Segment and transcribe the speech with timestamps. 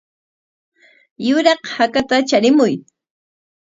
[1.27, 2.75] Yuraq hakata charimuy.